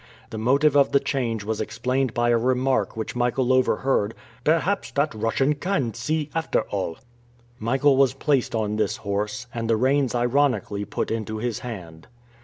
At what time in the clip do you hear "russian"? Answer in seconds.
5.13-5.53